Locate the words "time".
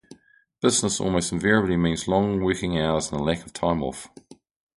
3.53-3.83